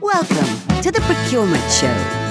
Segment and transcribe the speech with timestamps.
[0.00, 2.23] Welcome to the Procurement Show.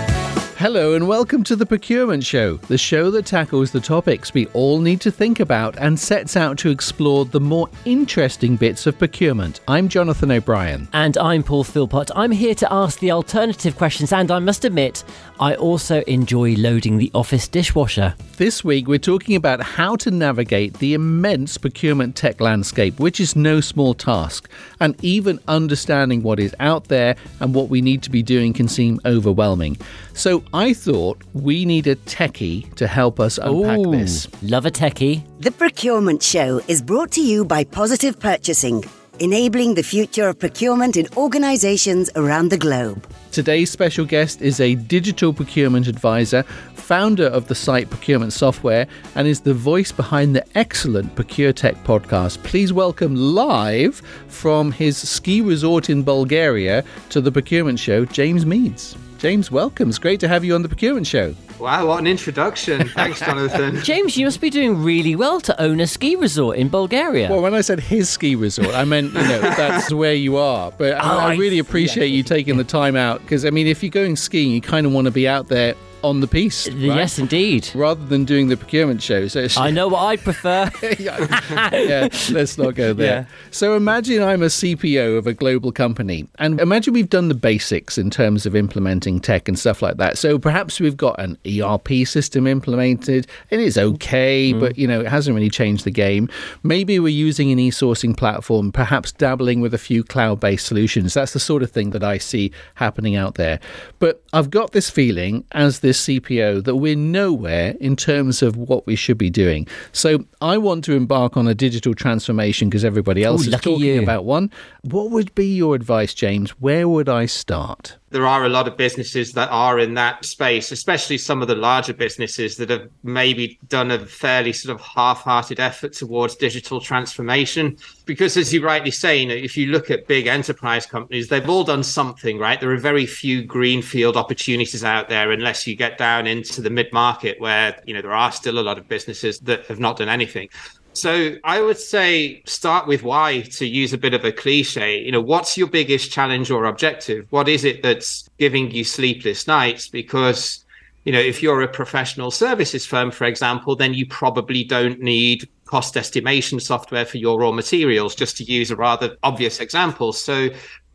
[0.63, 4.79] Hello and welcome to the Procurement Show, the show that tackles the topics we all
[4.79, 9.59] need to think about and sets out to explore the more interesting bits of procurement.
[9.67, 10.87] I'm Jonathan O'Brien.
[10.93, 12.11] And I'm Paul Philpott.
[12.15, 15.03] I'm here to ask the alternative questions, and I must admit,
[15.37, 18.15] I also enjoy loading the office dishwasher.
[18.37, 23.35] This week, we're talking about how to navigate the immense procurement tech landscape, which is
[23.35, 24.49] no small task,
[24.79, 28.69] and even understanding what is out there and what we need to be doing can
[28.69, 29.77] seem overwhelming.
[30.13, 34.27] So, I thought we need a techie to help us unpack Ooh, this.
[34.43, 35.25] Love a techie.
[35.39, 38.83] The Procurement Show is brought to you by Positive Purchasing,
[39.17, 43.07] enabling the future of procurement in organizations around the globe.
[43.31, 46.43] Today's special guest is a digital procurement advisor,
[46.75, 48.85] founder of the site Procurement Software,
[49.15, 52.43] and is the voice behind the excellent Procuretech podcast.
[52.43, 58.95] Please welcome live from his ski resort in Bulgaria to the Procurement Show, James Meads.
[59.23, 59.87] James, welcome.
[59.87, 61.33] It's great to have you on the Procurement Show.
[61.57, 62.89] Wow, what an introduction.
[62.89, 63.79] Thanks, Jonathan.
[63.81, 67.29] James, you must be doing really well to own a ski resort in Bulgaria.
[67.31, 70.73] Well, when I said his ski resort, I meant, you know, that's where you are.
[70.77, 73.49] But I, Oh, I I really see, appreciate you taking the time out because, I
[73.49, 76.27] mean, if you're going skiing, you kind of want to be out there on the
[76.27, 76.67] piste.
[76.69, 76.77] right?
[76.77, 77.69] Yes, indeed.
[77.73, 79.27] Rather than doing the procurement show.
[79.27, 80.69] So I know what I prefer.
[80.99, 83.21] yeah, let's not go there.
[83.21, 83.25] Yeah.
[83.51, 87.97] So imagine I'm a CPO of a global company, and imagine we've done the basics
[87.97, 90.17] in terms of implementing tech and stuff like that.
[90.17, 94.59] So perhaps we've got an ERP system implemented, and it's okay, Mm-hmm.
[94.59, 96.27] but you know it hasn't really changed the game.
[96.63, 101.13] Maybe we're using an e-sourcing platform, perhaps dabbling with a few cloud-based solutions.
[101.13, 103.59] That's the sort of thing that I see happening out there.
[103.99, 108.85] But I've got this feeling as this CPO that we're nowhere in terms of what
[108.85, 109.67] we should be doing.
[109.91, 113.79] So I want to embark on a digital transformation because everybody else Ooh, is talking
[113.79, 114.03] you.
[114.03, 114.51] about one.
[114.81, 116.51] What would be your advice, James?
[116.51, 117.97] Where would I start?
[118.13, 121.55] There are a lot of businesses that are in that space, especially some of the
[121.55, 127.75] larger businesses that have maybe done a fairly sort of half-hearted effort towards digital transformation.
[128.05, 131.49] Because as you rightly say, you know, if you look at big enterprise companies, they've
[131.49, 132.61] all done something, right?
[132.61, 137.41] There are very few greenfield opportunities out there unless you get down into the mid-market
[137.41, 140.49] where, you know, there are still a lot of businesses that have not done anything.
[140.93, 144.99] So I would say start with why to use a bit of a cliche.
[144.99, 147.25] You know, what's your biggest challenge or objective?
[147.31, 149.87] What is it that's giving you sleepless nights?
[149.87, 150.63] Because,
[151.03, 155.49] you know, if you're a professional services firm, for example, then you probably don't need
[155.65, 160.13] cost estimation software for your raw materials, just to use a rather obvious example.
[160.13, 160.49] So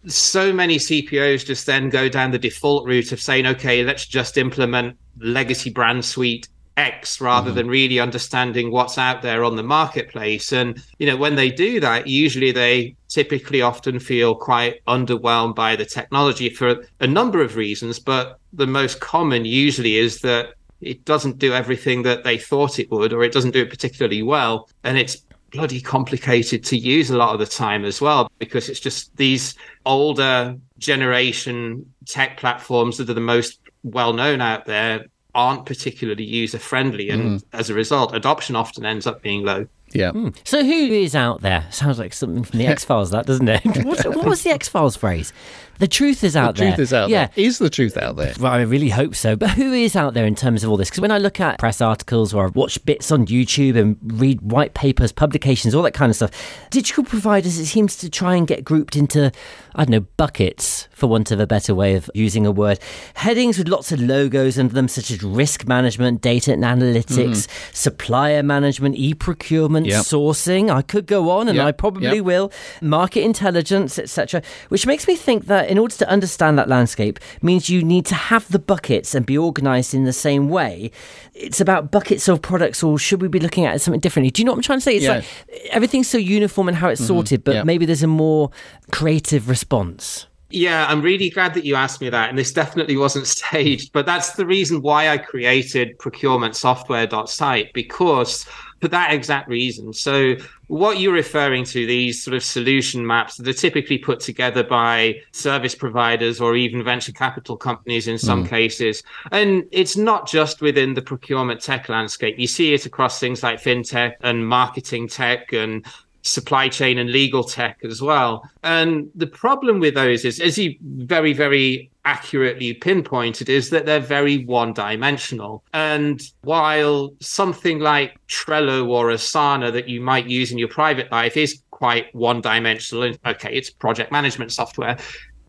[0.06, 4.38] so many CPOs just then go down the default route of saying, okay, let's just
[4.38, 6.48] implement legacy brand suite
[6.78, 7.54] X rather mm.
[7.56, 10.52] than really understanding what's out there on the marketplace.
[10.52, 15.74] And, you know, when they do that, usually they typically often feel quite underwhelmed by
[15.74, 17.98] the technology for a number of reasons.
[17.98, 22.90] But the most common usually is that it doesn't do everything that they thought it
[22.92, 24.70] would, or it doesn't do it particularly well.
[24.84, 28.78] And it's bloody complicated to use a lot of the time as well, because it's
[28.78, 35.66] just these older generation tech platforms that are the most well known out there aren't
[35.66, 37.10] particularly user friendly.
[37.10, 37.44] And mm.
[37.52, 39.66] as a result, adoption often ends up being low.
[39.92, 40.10] Yeah.
[40.10, 40.28] Hmm.
[40.44, 41.66] So who is out there?
[41.70, 43.64] Sounds like something from the X Files, that doesn't it?
[43.84, 45.32] what, what was the X Files phrase?
[45.78, 46.70] The truth is out The there.
[46.72, 47.26] truth is out yeah.
[47.28, 47.44] there.
[47.44, 48.34] Is the truth out there?
[48.38, 49.36] Well, I really hope so.
[49.36, 50.90] But who is out there in terms of all this?
[50.90, 54.40] Because when I look at press articles or I watch bits on YouTube and read
[54.40, 56.30] white papers, publications, all that kind of stuff,
[56.70, 59.30] digital providers, it seems to try and get grouped into,
[59.74, 62.80] I don't know, buckets, for want of a better way of using a word.
[63.14, 67.06] Headings with lots of logos under them, such as risk management, data and analytics,
[67.46, 67.72] mm-hmm.
[67.72, 70.02] supplier management, e procurement, Yep.
[70.04, 70.70] sourcing.
[70.70, 72.24] I could go on and Yep, I probably yep.
[72.24, 72.50] will.
[72.82, 74.42] Market intelligence, etc.
[74.68, 78.14] Which makes me think that in order to understand that landscape means you need to
[78.14, 80.90] have the buckets and be organized in the same way.
[81.34, 84.30] It's about buckets of products, or should we be looking at it something differently?
[84.30, 84.96] Do you know what I'm trying to say?
[84.96, 85.16] It's Yeah.
[85.16, 85.24] like
[85.70, 87.08] everything's so uniform and how it's mm-hmm.
[87.08, 87.62] sorted, but yeah.
[87.64, 88.50] maybe there's a more
[88.90, 90.26] creative response.
[90.50, 92.30] Yeah, I'm really glad that you asked me that.
[92.30, 98.46] And this definitely wasn't staged, but that's the reason why I created procurementsoftware.site because
[98.80, 99.92] for that exact reason.
[99.92, 100.36] So,
[100.68, 105.20] what you're referring to, these sort of solution maps that are typically put together by
[105.32, 108.48] service providers or even venture capital companies in some hmm.
[108.48, 109.02] cases.
[109.32, 112.38] And it's not just within the procurement tech landscape.
[112.38, 115.86] You see it across things like fintech and marketing tech and
[116.22, 118.48] supply chain and legal tech as well.
[118.62, 124.00] And the problem with those is, as you very, very accurately pinpointed, is that they're
[124.18, 125.62] very one dimensional.
[125.74, 131.36] And while something like Trello or Asana that you might use in your private life
[131.36, 134.96] is quite one dimensional, okay, it's project management software.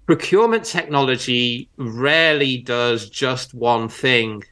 [0.10, 4.44] procurement technology rarely does just one thing.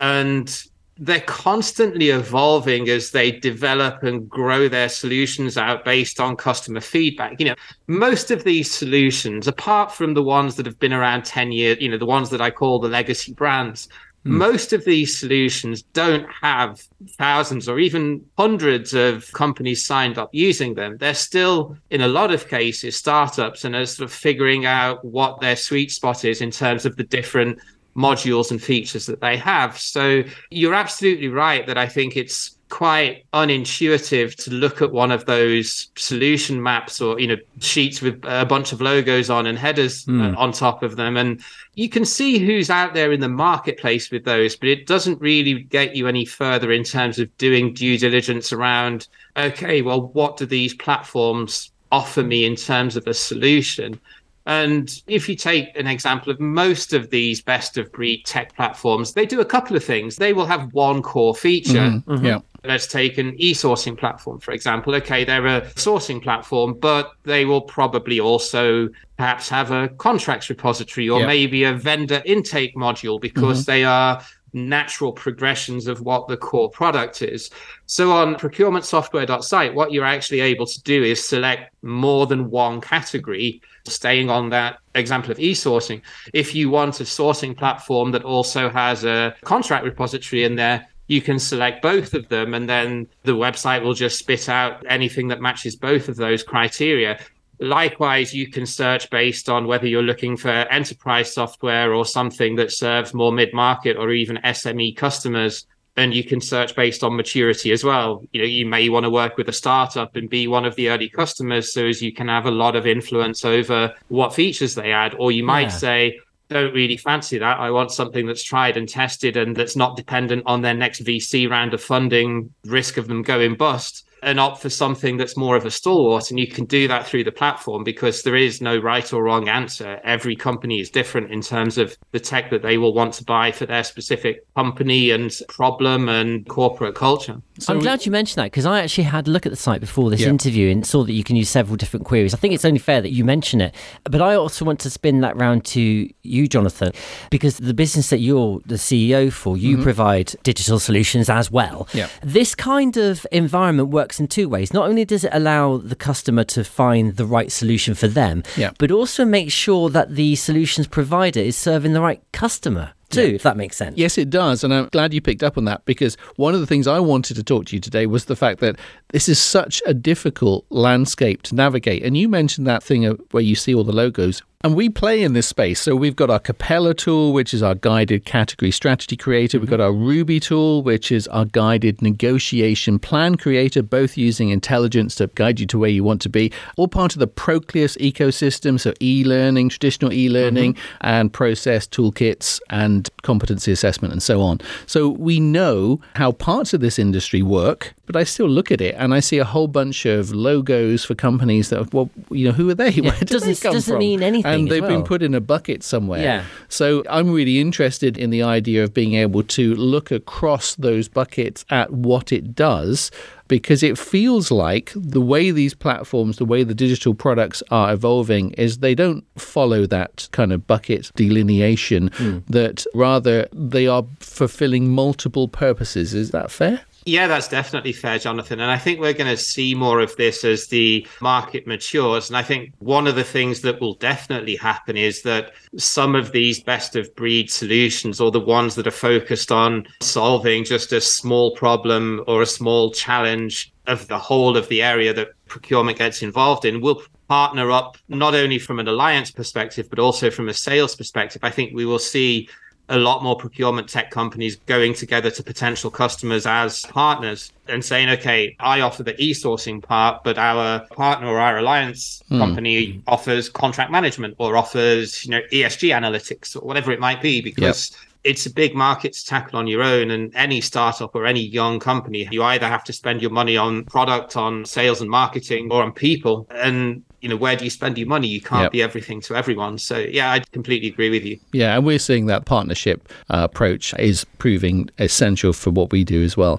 [0.00, 0.48] And
[0.98, 7.38] they're constantly evolving as they develop and grow their solutions out based on customer feedback.
[7.38, 7.54] You know,
[7.86, 11.90] most of these solutions, apart from the ones that have been around 10 years, you
[11.90, 13.88] know, the ones that I call the legacy brands,
[14.24, 14.30] mm.
[14.30, 16.80] most of these solutions don't have
[17.18, 20.96] thousands or even hundreds of companies signed up using them.
[20.96, 25.42] They're still, in a lot of cases, startups and are sort of figuring out what
[25.42, 27.58] their sweet spot is in terms of the different
[27.96, 29.78] modules and features that they have.
[29.78, 35.24] So you're absolutely right that I think it's quite unintuitive to look at one of
[35.26, 40.04] those solution maps or you know sheets with a bunch of logos on and headers
[40.06, 40.36] mm.
[40.36, 41.40] on top of them and
[41.74, 45.62] you can see who's out there in the marketplace with those but it doesn't really
[45.62, 49.06] get you any further in terms of doing due diligence around
[49.36, 53.98] okay well what do these platforms offer me in terms of a solution
[54.46, 59.12] and if you take an example of most of these best of breed tech platforms,
[59.14, 60.16] they do a couple of things.
[60.16, 61.72] They will have one core feature.
[61.72, 62.24] Mm-hmm, mm-hmm.
[62.24, 62.38] Yeah.
[62.64, 64.94] Let's take an e sourcing platform, for example.
[64.96, 71.08] Okay, they're a sourcing platform, but they will probably also perhaps have a contracts repository
[71.08, 73.70] or maybe a vendor intake module because mm-hmm.
[73.70, 74.20] they are
[74.56, 77.50] natural progressions of what the core product is.
[77.86, 83.60] So on procurementsoftware.site, what you're actually able to do is select more than one category
[83.84, 89.04] staying on that example of e-sourcing, if you want a sourcing platform that also has
[89.04, 93.82] a contract repository in there, you can select both of them and then the website
[93.82, 97.18] will just spit out anything that matches both of those criteria.
[97.58, 102.72] Likewise, you can search based on whether you're looking for enterprise software or something that
[102.72, 105.66] serves more mid market or even SME customers
[105.96, 108.22] and you can search based on maturity as well.
[108.32, 110.90] You know, you may want to work with a startup and be one of the
[110.90, 114.92] early customers so as you can have a lot of influence over what features they
[114.92, 115.14] add.
[115.18, 115.68] Or you might yeah.
[115.68, 117.58] say, don't really fancy that.
[117.58, 121.48] I want something that's tried and tested and that's not dependent on their next VC
[121.48, 125.64] round of funding, risk of them going bust and opt for something that's more of
[125.64, 126.30] a stalwart.
[126.30, 129.48] And you can do that through the platform because there is no right or wrong
[129.48, 130.00] answer.
[130.02, 133.52] Every company is different in terms of the tech that they will want to buy
[133.52, 137.40] for their specific company and problem and corporate culture.
[137.60, 139.80] So I'm glad you mentioned that because I actually had a look at the site
[139.80, 140.28] before this yeah.
[140.28, 142.34] interview and saw that you can use several different queries.
[142.34, 143.74] I think it's only fair that you mention it.
[144.04, 146.92] But I also want to spin that round to you, Jonathan,
[147.30, 149.84] because the business that you're the CEO for, you mm-hmm.
[149.84, 151.88] provide digital solutions as well.
[151.94, 152.08] Yeah.
[152.22, 154.72] This kind of environment works in two ways.
[154.72, 158.70] Not only does it allow the customer to find the right solution for them, yeah.
[158.78, 163.34] but also make sure that the solutions provider is serving the right customer too, yeah.
[163.34, 163.96] if that makes sense.
[163.96, 164.64] Yes, it does.
[164.64, 167.34] And I'm glad you picked up on that because one of the things I wanted
[167.34, 168.76] to talk to you today was the fact that
[169.10, 172.02] this is such a difficult landscape to navigate.
[172.02, 174.42] And you mentioned that thing where you see all the logos.
[174.66, 175.80] And we play in this space.
[175.80, 179.60] So we've got our Capella tool, which is our guided category strategy creator.
[179.60, 185.14] We've got our Ruby tool, which is our guided negotiation plan creator, both using intelligence
[185.14, 186.50] to guide you to where you want to be.
[186.76, 188.80] All part of the Procleus ecosystem.
[188.80, 190.96] So e learning, traditional e learning, mm-hmm.
[191.02, 194.60] and process toolkits and competency assessment and so on.
[194.86, 198.94] So we know how parts of this industry work, but I still look at it
[198.96, 202.68] and I see a whole bunch of logos for companies that, well, you know, who
[202.70, 202.86] are they?
[202.96, 203.98] Yeah, Where did doesn't, they come doesn't from?
[203.98, 204.90] mean anything and they've well.
[204.90, 206.22] been put in a bucket somewhere.
[206.22, 206.44] Yeah.
[206.68, 211.64] So I'm really interested in the idea of being able to look across those buckets
[211.68, 213.10] at what it does
[213.48, 218.52] because it feels like the way these platforms, the way the digital products are evolving,
[218.52, 222.44] is they don't follow that kind of bucket delineation, mm.
[222.46, 226.14] that rather they are fulfilling multiple purposes.
[226.14, 226.80] Is that fair?
[227.08, 228.58] Yeah, that's definitely fair, Jonathan.
[228.58, 232.28] And I think we're going to see more of this as the market matures.
[232.28, 236.32] And I think one of the things that will definitely happen is that some of
[236.32, 241.00] these best of breed solutions, or the ones that are focused on solving just a
[241.00, 246.22] small problem or a small challenge of the whole of the area that procurement gets
[246.22, 250.54] involved in, will partner up not only from an alliance perspective, but also from a
[250.54, 251.44] sales perspective.
[251.44, 252.48] I think we will see
[252.88, 258.08] a lot more procurement tech companies going together to potential customers as partners and saying,
[258.08, 262.38] okay, I offer the e-sourcing part, but our partner or our alliance mm.
[262.38, 267.40] company offers contract management or offers, you know, ESG analytics or whatever it might be,
[267.40, 268.00] because yep.
[268.22, 270.12] it's a big market to tackle on your own.
[270.12, 273.84] And any startup or any young company, you either have to spend your money on
[273.84, 276.46] product, on sales and marketing, or on people.
[276.52, 278.28] And you know, where do you spend your money?
[278.28, 278.72] You can't yep.
[278.72, 279.78] be everything to everyone.
[279.78, 281.38] So, yeah, I completely agree with you.
[281.52, 286.22] Yeah, and we're seeing that partnership uh, approach is proving essential for what we do
[286.22, 286.56] as well.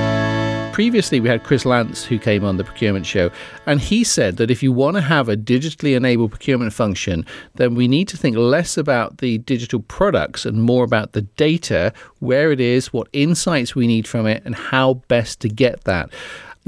[0.73, 3.31] Previously, we had Chris Lance who came on the procurement show,
[3.67, 7.75] and he said that if you want to have a digitally enabled procurement function, then
[7.75, 12.51] we need to think less about the digital products and more about the data, where
[12.53, 16.09] it is, what insights we need from it, and how best to get that.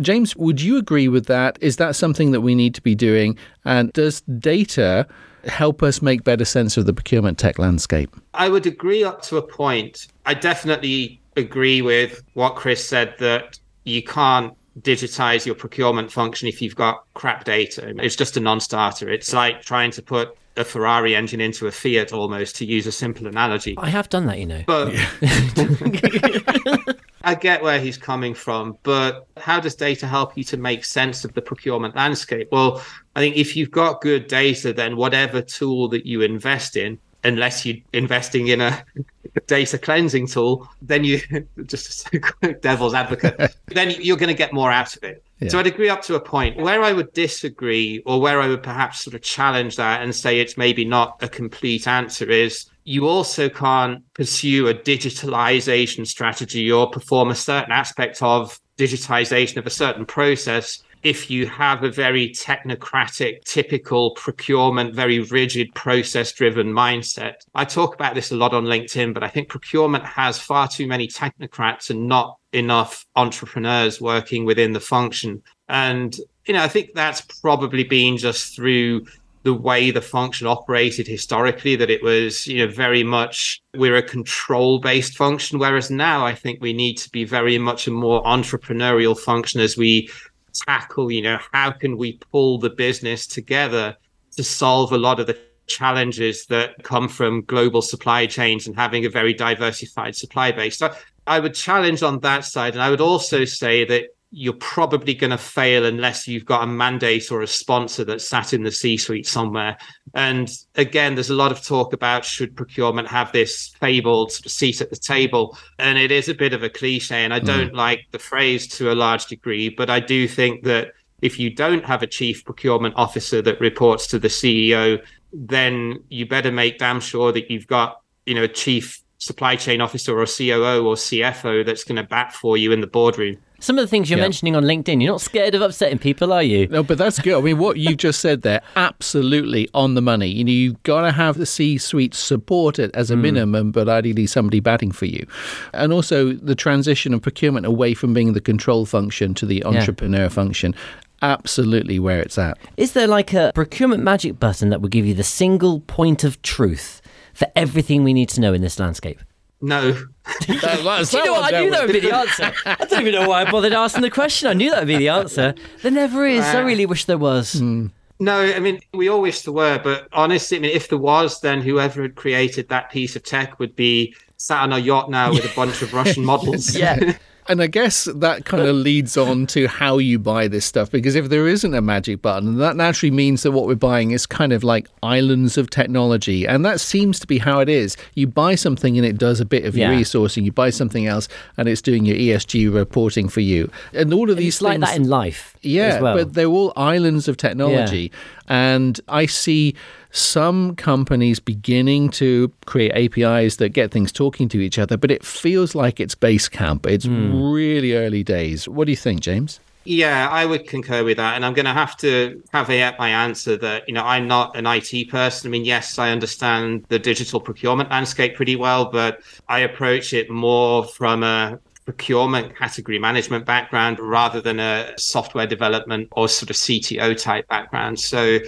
[0.01, 1.59] James, would you agree with that?
[1.61, 3.39] Is that something that we need to be doing?
[3.65, 5.07] And does data
[5.47, 8.15] help us make better sense of the procurement tech landscape?
[8.33, 10.09] I would agree up to a point.
[10.27, 16.61] I definitely agree with what Chris said that you can't digitize your procurement function if
[16.61, 17.95] you've got crap data.
[17.99, 19.09] It's just a non-starter.
[19.09, 22.93] It's like trying to put a Ferrari engine into a Fiat almost to use a
[22.93, 23.75] simple analogy.
[23.79, 24.63] I have done that, you know.
[24.67, 24.93] But
[27.25, 31.25] I get where he's coming from, but how does data help you to make sense
[31.25, 32.49] of the procurement landscape?
[32.53, 32.83] Well,
[33.17, 37.65] I think if you've got good data, then whatever tool that you invest in, unless
[37.65, 38.85] you're investing in a
[39.47, 41.21] data cleansing tool, then you
[41.67, 42.09] just
[42.43, 45.24] a devil's advocate, then you're going to get more out of it.
[45.41, 45.49] Yeah.
[45.49, 46.57] So I'd agree up to a point.
[46.57, 50.41] Where I would disagree, or where I would perhaps sort of challenge that and say
[50.41, 56.91] it's maybe not a complete answer, is you also can't pursue a digitalization strategy or
[56.91, 62.31] perform a certain aspect of digitization of a certain process if you have a very
[62.31, 67.35] technocratic, typical procurement, very rigid, process driven mindset.
[67.55, 70.87] I talk about this a lot on LinkedIn, but I think procurement has far too
[70.87, 75.43] many technocrats and not enough entrepreneurs working within the function.
[75.69, 79.07] And, you know, I think that's probably been just through
[79.43, 84.03] the way the function operated historically, that it was, you know, very much we're a
[84.03, 85.59] control based function.
[85.59, 89.77] Whereas now I think we need to be very much a more entrepreneurial function as
[89.77, 90.09] we
[90.55, 93.97] tackle, you know, how can we pull the business together
[94.37, 99.05] to solve a lot of the challenges that come from global supply chains and having
[99.07, 100.77] a very diversified supply base.
[100.77, 100.95] So
[101.27, 102.75] I would challenge on that side.
[102.75, 106.67] And I would also say that you're probably going to fail unless you've got a
[106.67, 109.79] mandate or a sponsor that's sat in the C suite somewhere.
[110.15, 114.91] And again, there's a lot of talk about should procurement have this fabled seat at
[114.91, 115.57] the table.
[115.79, 117.25] And it is a bit of a cliche.
[117.25, 117.77] And I don't mm.
[117.77, 120.89] like the phrase to a large degree, but I do think that
[121.23, 125.01] if you don't have a chief procurement officer that reports to the CEO,
[125.33, 129.81] then you better make damn sure that you've got, you know, a chief supply chain
[129.81, 133.37] officer or COO or CFO that's going to bat for you in the boardroom.
[133.65, 134.25] Some of the things you're yeah.
[134.27, 136.67] mentioning on LinkedIn, you're not scared of upsetting people, are you?
[136.67, 137.39] No, but that's good.
[137.39, 140.29] I mean, what you just said there, absolutely on the money.
[140.29, 143.23] You know, you've got to have the C-suite support it as a mm.
[143.23, 145.27] minimum, but ideally somebody batting for you.
[145.73, 150.25] And also the transition of procurement away from being the control function to the entrepreneur
[150.25, 150.29] yeah.
[150.29, 150.75] function
[151.23, 152.59] absolutely where it's at.
[152.77, 156.43] Is there like a procurement magic button that will give you the single point of
[156.43, 157.01] truth
[157.33, 159.21] for everything we need to know in this landscape?
[159.61, 159.93] No.
[160.47, 161.55] that, Do you know what?
[161.55, 162.53] I knew that would be the answer.
[162.67, 164.49] I don't even know why I bothered asking the question.
[164.49, 165.55] I knew that would be the answer.
[165.83, 166.45] There never is.
[166.45, 167.55] Uh, I really wish there was.
[167.55, 167.91] Mm.
[168.21, 171.41] No, I mean, we all wish there were, but honestly, I mean, if there was,
[171.41, 175.31] then whoever had created that piece of tech would be sat on a yacht now
[175.33, 176.77] with a bunch of Russian models.
[176.77, 177.17] yeah.
[177.47, 181.15] And I guess that kind of leads on to how you buy this stuff because
[181.15, 184.53] if there isn't a magic button, that naturally means that what we're buying is kind
[184.53, 186.47] of like islands of technology.
[186.47, 187.97] And that seems to be how it is.
[188.15, 189.91] You buy something and it does a bit of yeah.
[189.91, 193.71] your resourcing, you buy something else and it's doing your ESG reporting for you.
[193.93, 194.81] And all of these it's things.
[194.81, 195.57] like that in life.
[195.61, 196.17] Yeah, well.
[196.17, 198.11] but they're all islands of technology.
[198.13, 198.19] Yeah.
[198.47, 199.75] And I see
[200.15, 205.25] some companies beginning to create APIs that get things talking to each other, but it
[205.25, 206.87] feels like it's Basecamp.
[206.87, 207.53] It's mm.
[207.53, 208.69] really early days.
[208.69, 209.59] What do you think, James?
[209.85, 211.35] Yeah, I would concur with that.
[211.35, 214.67] And I'm going to have to caveat my answer that, you know, I'm not an
[214.67, 215.49] IT person.
[215.49, 220.31] I mean, yes, I understand the digital procurement landscape pretty well, but I approach it
[220.31, 226.57] more from a procurement category management background rather than a software development or sort of
[226.57, 227.99] CTO type background.
[227.99, 228.39] So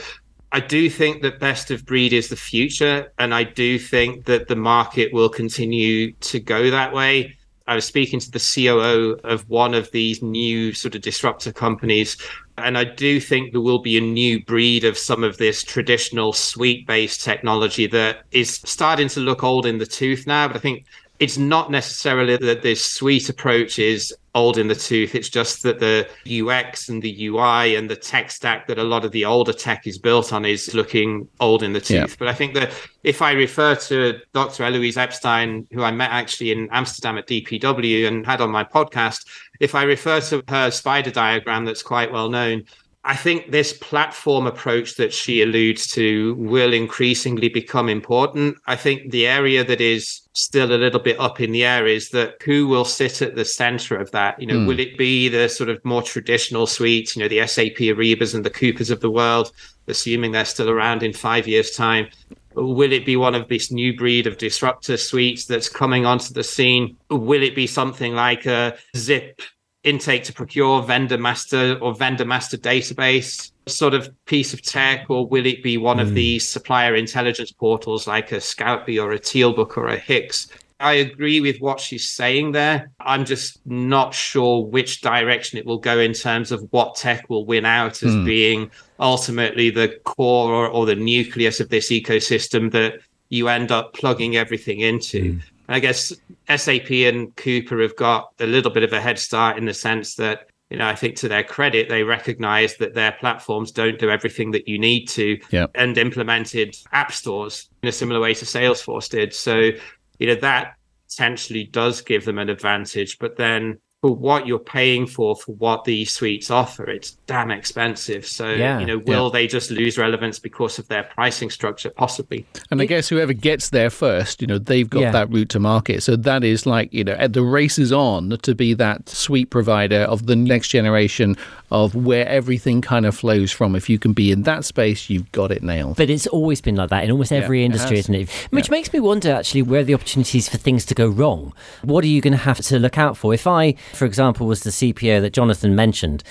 [0.57, 3.13] I do think that best of breed is the future.
[3.19, 7.37] And I do think that the market will continue to go that way.
[7.67, 12.17] I was speaking to the COO of one of these new sort of disruptor companies.
[12.57, 16.33] And I do think there will be a new breed of some of this traditional
[16.33, 20.47] suite based technology that is starting to look old in the tooth now.
[20.49, 20.87] But I think
[21.19, 25.15] it's not necessarily that this suite approach is old in the tooth.
[25.15, 29.05] It's just that the UX and the UI and the tech stack that a lot
[29.05, 32.11] of the older tech is built on is looking old in the tooth.
[32.11, 32.17] Yeah.
[32.19, 32.71] But I think that
[33.03, 34.65] if I refer to Dr.
[34.65, 39.27] Elouise Epstein, who I met actually in Amsterdam at DPW and had on my podcast,
[39.59, 42.65] if I refer to her spider diagram that's quite well known,
[43.07, 48.57] I think this platform approach that she alludes to will increasingly become important.
[48.67, 52.11] I think the area that is still a little bit up in the air is
[52.11, 54.41] that who will sit at the center of that?
[54.41, 54.67] You know, mm.
[54.67, 58.45] will it be the sort of more traditional suites, you know, the SAP Aribas and
[58.45, 59.53] the Coupas of the world,
[59.87, 62.09] assuming they're still around in five years' time?
[62.55, 66.43] Will it be one of this new breed of disruptor suites that's coming onto the
[66.43, 66.97] scene?
[67.09, 69.41] Will it be something like a Zip
[69.87, 75.27] intake to procure vendor master or vendor master database sort of piece of tech, or
[75.27, 76.03] will it be one mm.
[76.03, 76.15] of hmm.
[76.15, 80.49] these supplier intelligence portals like a Scoutbee or a Tealbook or a HICX?
[80.79, 82.91] I agree with what she's saying there.
[83.01, 87.47] I'm just not sure which direction it will go in terms of what tech will
[87.47, 88.27] win out as mm.
[88.27, 93.01] being ultimately the core or, or, the nucleus of this ecosystem that
[93.31, 95.35] you end up plugging everything into.
[95.35, 95.43] Mm.
[95.69, 96.13] I guess
[96.49, 100.15] SAP and Coupa have got a little bit of a head start in the sense
[100.17, 104.11] that, you know, I think to their credit, they recognize that their platforms don't do
[104.11, 105.71] everything that you need to yep.
[105.75, 109.35] and implemented app stores in a similar way to Salesforce did.
[109.35, 109.71] So,
[110.19, 110.77] you know, that
[111.09, 113.19] potentially does give them an advantage.
[113.19, 116.89] But then for what you're paying for for what these suites offer.
[116.89, 118.25] It's damn expensive.
[118.25, 119.31] So yeah, you know will yeah.
[119.33, 121.91] they just lose relevance because of their pricing structure?
[121.91, 122.47] Possibly.
[122.71, 125.11] And i guess whoever gets there first you know they've got yeah.
[125.11, 126.05] that route to market.
[126.05, 130.03] So that is like you know the race is on to be that suite provider
[130.03, 131.37] of the next generation
[131.73, 133.75] of where everything kind of flows from.
[133.75, 135.97] If you can be in that space you've got it nailed.
[135.97, 138.31] But it's always been like that in almost every industry isn't it?
[138.51, 141.53] Which makes me wonder actually where the opportunities for things to go wrong.
[141.83, 143.35] What are you going to have to look out for?
[143.35, 146.23] If i for example, was the CPO that Jonathan mentioned,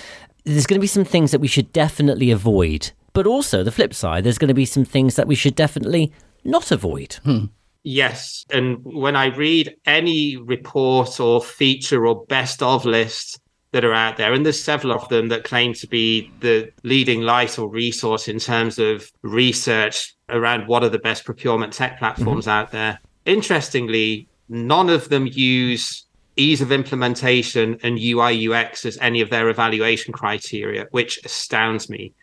[0.43, 2.91] there's going to be some things that we should definitely avoid.
[3.13, 6.11] But also, the flip side, there's going to be some things that we should definitely
[6.43, 7.13] not avoid.
[7.23, 7.45] Hmm.
[7.83, 8.45] Yes.
[8.49, 13.39] And when I read any report or feature or best of list
[13.71, 17.21] that are out there, and there's several of them that claim to be the leading
[17.21, 22.45] light or resource in terms of research around what are the best procurement tech platforms
[22.45, 22.57] mm-hmm.
[22.57, 22.99] out there.
[23.25, 26.04] Interestingly, none of them use
[26.35, 32.13] ease of implementation and UI UX as any of their evaluation criteria, which astounds me.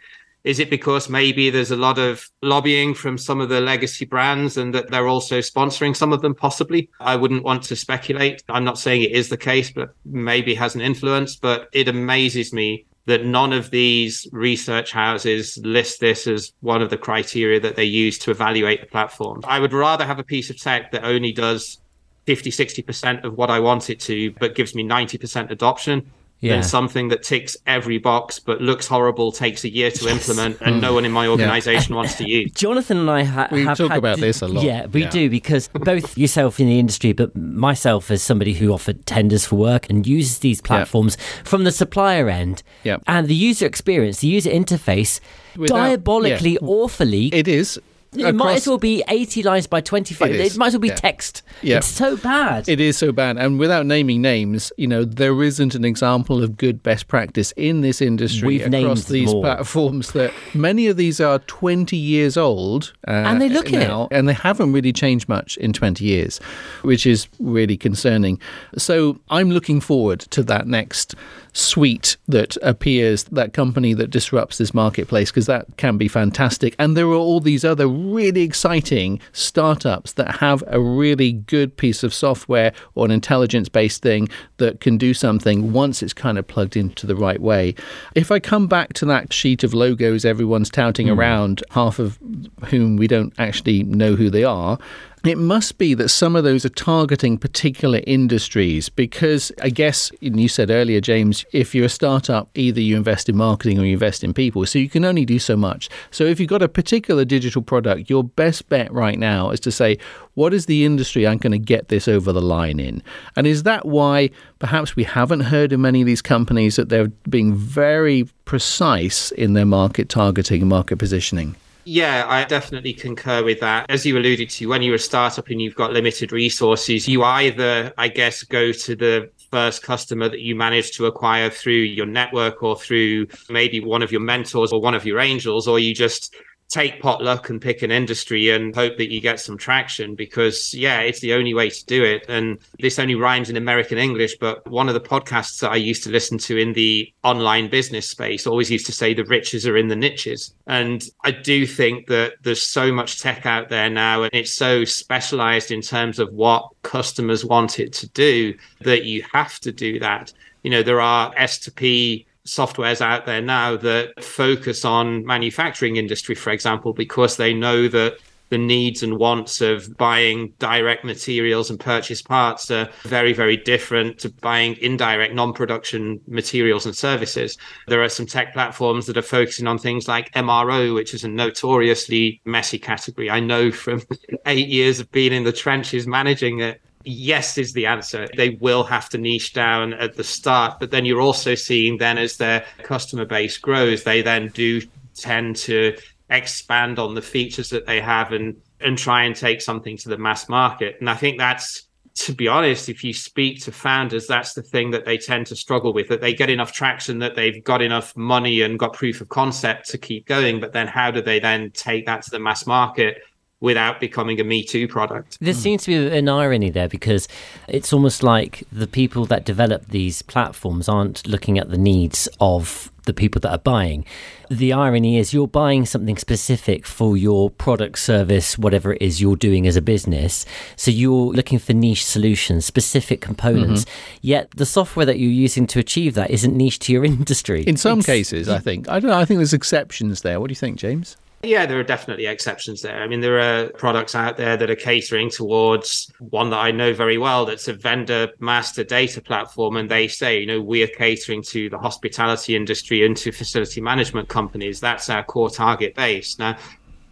[0.45, 4.57] Is it because maybe there's a lot of lobbying from some of the legacy brands
[4.57, 6.91] and that they're also sponsoring some of them, possibly?
[6.99, 8.43] I wouldn't want to speculate.
[8.49, 11.37] I'm not saying it is the case, but maybe has an influence.
[11.37, 16.91] But it amazes me that none of these research houses list this as one of
[16.91, 19.43] the criteria that they use to evaluate the platform.
[19.45, 21.81] I would rather have a piece of tech that only does
[22.27, 26.11] 50, 60% of what I want it to, but gives me 90% adoption.
[26.41, 26.55] Yeah.
[26.55, 30.13] Than something that ticks every box but looks horrible, takes a year to yes.
[30.13, 30.81] implement, and mm.
[30.81, 31.97] no one in my organization yeah.
[31.97, 32.51] wants to use.
[32.57, 34.65] Jonathan and I ha- we have talk about this a lot.
[34.65, 35.11] Yeah, we yeah.
[35.11, 39.55] do because both yourself in the industry, but myself as somebody who offered tenders for
[39.55, 41.43] work and uses these platforms yeah.
[41.45, 42.97] from the supplier end, yeah.
[43.07, 45.21] and the user experience, the user interface,
[45.57, 47.29] Without, diabolically awfully.
[47.29, 47.79] It is
[48.15, 50.31] it might as well be 80 lines by 25.
[50.31, 50.95] It, it might as well be yeah.
[50.95, 51.43] text.
[51.63, 51.79] Yeah.
[51.79, 52.69] It's so bad.
[52.69, 53.39] It is so bad.
[53.39, 57.81] And without naming names, you know, there isn't an example of good best practice in
[57.81, 62.93] this industry We've across these platforms that many of these are 20 years old.
[63.09, 64.17] Uh, and they look now, it.
[64.17, 66.39] And they haven't really changed much in 20 years,
[66.83, 68.41] which is really concerning.
[68.77, 71.15] So I'm looking forward to that next
[71.53, 76.75] suite that appears, that company that disrupts this marketplace, because that can be fantastic.
[76.79, 82.03] And there are all these other really exciting startups that have a really good piece
[82.03, 86.47] of software or an intelligence based thing that can do something once it's kind of
[86.47, 87.75] plugged into the right way.
[88.15, 91.17] If I come back to that sheet of logos everyone's touting mm.
[91.17, 92.19] around, half of
[92.67, 94.79] whom we don't actually know who they are,
[95.25, 100.49] it must be that some of those are targeting particular industries because I guess you
[100.49, 104.25] said earlier, James, if you're a startup, either you invest in marketing or you invest
[104.25, 104.67] in people.
[104.67, 105.89] So you can only do so much.
[106.11, 109.71] So if you've got a particular digital product, your best bet right now is to
[109.71, 109.97] say,
[110.35, 113.03] what is the industry I'm going to get this over the line in?
[113.37, 117.09] And is that why perhaps we haven't heard in many of these companies that they're
[117.29, 121.55] being very precise in their market targeting and market positioning?
[121.85, 123.91] Yeah, I definitely concur with that.
[123.91, 127.93] As you alluded to, when you're a startup and you've got limited resources, you either,
[127.99, 132.63] I guess, go to the first customer that you manage to acquire through your network
[132.63, 136.35] or through maybe one of your mentors or one of your angels, or you just
[136.73, 141.01] take potluck and pick an industry and hope that you get some traction because yeah
[141.01, 142.25] it's the only way to do it.
[142.29, 146.03] And this only rhymes in american english but one of the podcasts that i used
[146.05, 149.77] to listen to in the online business space always used to say the riches are
[149.77, 150.55] in the niches.
[150.67, 154.85] And i do think that there's so much tech out there now and it's so
[154.85, 159.99] specialized in terms of what customers want it to do that you have to do
[160.01, 160.33] that.
[160.63, 166.51] You know there are s2p softwares out there now that focus on manufacturing industry, for
[166.51, 168.19] example, because they know that
[168.53, 174.19] the needs and wants of buying direct materials and purchase parts are very, very different
[174.19, 177.57] to buying indirect non-production materials and services.
[177.89, 181.29] There are some tech platforms that are focusing on things like MRO, which is a
[181.29, 183.31] notoriously messy category.
[183.31, 184.03] I know from
[184.47, 188.29] eight years of being in the trenches managing it yes is the answer.
[188.37, 192.19] They will have to niche down at the start, but then you're also seeing then
[192.19, 194.83] as their customer base grows, they then do
[195.15, 195.97] tend to
[196.31, 200.19] expand on the features that they have and and try and take something to the
[200.19, 200.97] mass market.
[200.99, 204.91] And I think that's to be honest, if you speak to founders, that's the thing
[204.91, 208.15] that they tend to struggle with, that they get enough traction, that they've got enough
[208.17, 210.61] money and got proof of concept to keep going.
[210.61, 213.23] But then how do they then take that to the mass market
[213.63, 215.39] without becoming a Me Too product.
[215.41, 217.29] There seems to be an irony there because
[217.69, 222.91] it's almost like the people that develop these platforms aren't looking at the needs of
[223.05, 224.05] the people that are buying.
[224.51, 229.37] The irony is you're buying something specific for your product, service, whatever it is you're
[229.37, 230.45] doing as a business.
[230.75, 233.85] So you're looking for niche solutions, specific components.
[233.85, 234.19] Mm-hmm.
[234.23, 237.63] Yet the software that you're using to achieve that isn't niche to your industry.
[237.63, 238.89] In some it's, cases, I think.
[238.89, 239.19] I don't know.
[239.19, 240.41] I think there's exceptions there.
[240.41, 241.17] What do you think, James?
[241.45, 243.03] Yeah, there are definitely exceptions there.
[243.03, 246.95] I mean, there are products out there that are catering towards one that I know
[246.95, 249.77] very well that's a vendor master data platform.
[249.77, 253.81] And they say, you know, we are catering to the hospitality industry and to facility
[253.81, 254.79] management companies.
[254.79, 256.39] That's our core target base.
[256.39, 256.57] Now,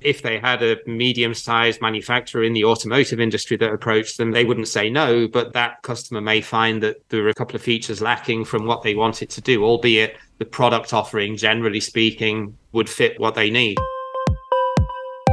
[0.00, 4.44] if they had a medium sized manufacturer in the automotive industry that approached them, they
[4.44, 5.26] wouldn't say no.
[5.26, 8.82] But that customer may find that there are a couple of features lacking from what
[8.82, 13.76] they wanted to do, albeit the product offering, generally speaking, would fit what they need.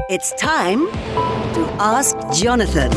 [0.09, 2.93] It's time to Ask Jonathan.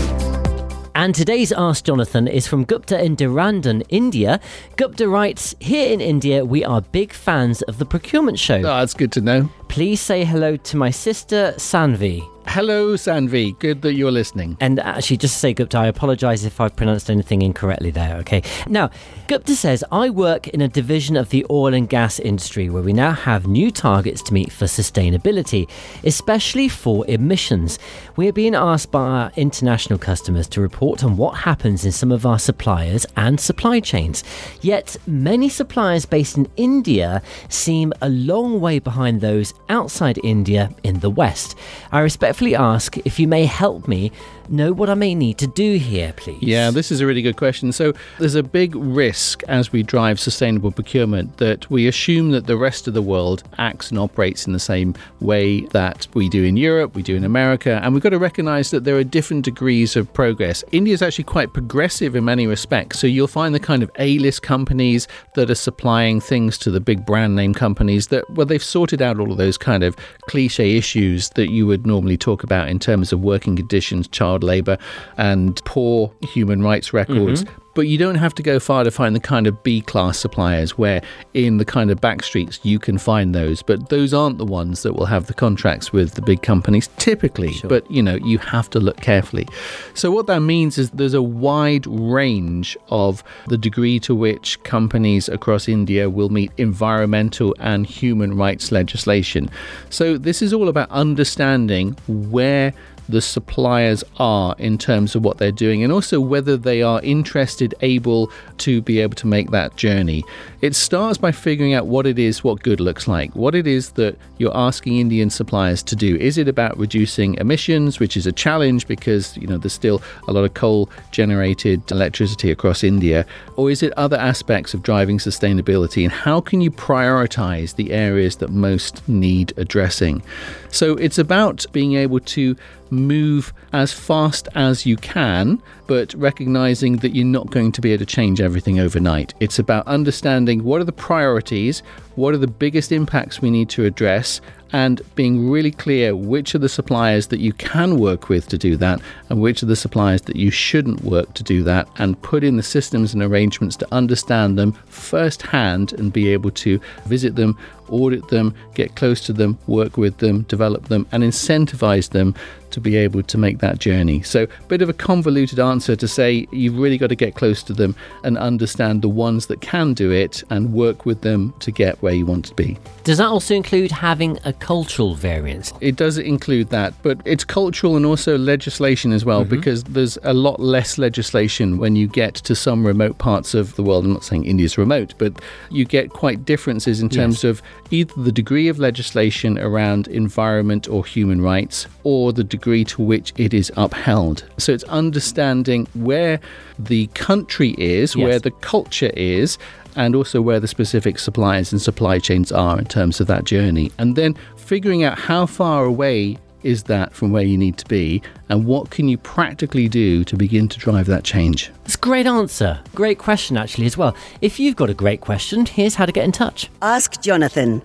[0.95, 4.39] And today's Ask Jonathan is from Gupta in Dehradun, India.
[4.77, 8.59] Gupta writes Here in India, we are big fans of the procurement show.
[8.59, 9.51] Oh, that's good to know.
[9.67, 12.23] Please say hello to my sister, Sanvi.
[12.47, 13.57] Hello, Sanvi.
[13.61, 14.57] Good that you're listening.
[14.61, 18.43] And actually, just to say, Gupta, I apologize if I've pronounced anything incorrectly there, okay?
[18.67, 18.91] Now,
[19.29, 22.93] Gupta says, I work in a division of the oil and gas industry where we
[22.93, 25.71] now have new targets to meet for sustainability,
[26.03, 27.79] especially for emissions.
[28.17, 32.11] We are being asked by our international customers to report on what happens in some
[32.11, 34.25] of our suppliers and supply chains.
[34.61, 40.99] Yet, many suppliers based in India seem a long way behind those outside India in
[40.99, 41.57] the West.
[41.93, 44.13] I respectfully respectfully ask if you may help me
[44.51, 46.43] know what I may need to do here, please?
[46.43, 47.73] Yeah, this is a really good question.
[47.73, 52.57] So, there's a big risk as we drive sustainable procurement that we assume that the
[52.57, 56.57] rest of the world acts and operates in the same way that we do in
[56.57, 59.97] Europe, we do in America, and we've got to recognize that there are different degrees
[59.97, 60.65] of progress.
[60.73, 62.99] India is actually quite progressive in many respects.
[62.99, 66.81] So, you'll find the kind of A list companies that are supplying things to the
[66.81, 70.77] big brand name companies that, well, they've sorted out all of those kind of cliche
[70.77, 74.79] issues that you would normally talk about in terms of working conditions, child labour
[75.17, 77.45] and poor human rights records.
[77.45, 77.70] Mm-hmm.
[77.81, 80.77] But you don't have to go far to find the kind of B class suppliers
[80.77, 81.01] where
[81.33, 83.63] in the kind of back streets you can find those.
[83.63, 87.55] But those aren't the ones that will have the contracts with the big companies typically.
[87.55, 87.71] Sure.
[87.71, 89.49] But you know, you have to look carefully.
[89.95, 95.31] So what that means is there's a wide range of the degree to which companies
[95.31, 99.49] across India will meet environmental and human rights legislation.
[99.89, 102.75] So this is all about understanding where
[103.11, 107.75] the suppliers are in terms of what they're doing and also whether they are interested,
[107.81, 110.25] able to be able to make that journey.
[110.61, 113.93] It starts by figuring out what it is, what good looks like, what it is
[113.93, 116.17] that you're asking Indian suppliers to do.
[116.17, 120.33] Is it about reducing emissions, which is a challenge because you know there's still a
[120.33, 123.25] lot of coal generated electricity across India,
[123.57, 128.37] or is it other aspects of driving sustainability and how can you prioritize the areas
[128.37, 130.23] that most need addressing?
[130.71, 132.57] So it's about being able to
[132.91, 137.99] move as fast as you can, but recognizing that you're not going to be able
[137.99, 139.35] to change everything overnight.
[139.41, 141.83] It's about understanding what are the priorities,
[142.15, 144.41] what are the biggest impacts we need to address,
[144.73, 148.77] and being really clear which are the suppliers that you can work with to do
[148.77, 149.01] that
[149.31, 152.57] and which are the suppliers that you shouldn't work to do that and put in
[152.57, 157.59] the systems and arrangements to understand them firsthand and be able to visit them
[157.91, 162.35] audit them, get close to them, work with them, develop them, and incentivize them
[162.71, 164.23] to be able to make that journey.
[164.23, 167.63] So, a bit of a convoluted answer to say you've really got to get close
[167.65, 171.71] to them and understand the ones that can do it and work with them to
[171.71, 172.79] get where you want to be.
[173.05, 175.73] Does that also include having a cultural variance?
[175.81, 179.51] It does include that, but it's cultural and also legislation as well, mm-hmm.
[179.57, 183.83] because there's a lot less legislation when you get to some remote parts of the
[183.83, 184.05] world.
[184.05, 185.33] I'm not saying India's remote, but
[185.71, 187.45] you get quite differences in terms yes.
[187.45, 193.03] of either the degree of legislation around environment or human rights or the degree to
[193.03, 194.45] which it is upheld.
[194.59, 196.41] So it's understanding where
[196.79, 198.23] the country is, yes.
[198.23, 199.59] where the culture is,
[199.97, 203.91] and also where the specific suppliers and supply chains are in terms of that journey.
[203.99, 208.23] And then figuring out how far away is that from where you need to be
[208.51, 211.71] and what can you practically do to begin to drive that change?
[211.85, 212.81] It's a great answer.
[212.95, 214.15] Great question, actually, as well.
[214.41, 216.69] If you've got a great question, here's how to get in touch.
[216.83, 217.83] Ask Jonathan.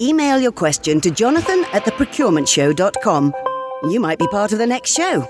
[0.00, 3.51] Email your question to jonathan at theprocurementshow.com.
[3.84, 5.28] You might be part of the next show.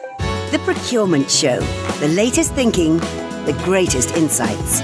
[0.51, 1.59] The Procurement Show.
[2.01, 4.83] The latest thinking, the greatest insights.